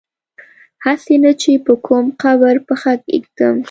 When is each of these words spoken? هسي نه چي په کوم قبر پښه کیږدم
هسي 0.85 1.15
نه 1.23 1.31
چي 1.41 1.53
په 1.65 1.73
کوم 1.85 2.05
قبر 2.21 2.55
پښه 2.67 2.93
کیږدم 3.05 3.55